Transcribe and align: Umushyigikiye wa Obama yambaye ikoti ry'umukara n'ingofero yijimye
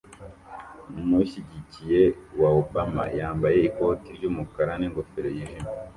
Umushyigikiye 1.01 2.01
wa 2.39 2.49
Obama 2.61 3.03
yambaye 3.19 3.57
ikoti 3.67 4.09
ry'umukara 4.17 4.73
n'ingofero 4.77 5.29
yijimye 5.35 5.69